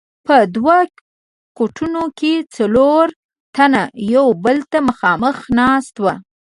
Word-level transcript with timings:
په 0.27 0.35
دوو 0.55 0.79
کټونو 1.57 2.03
کې 2.19 2.33
څلور 2.55 3.05
تنه 3.55 3.81
یو 4.15 4.25
بل 4.43 4.57
ته 4.71 4.77
مخامخ 4.89 5.37
ناست 5.59 5.95
وو. 6.03 6.13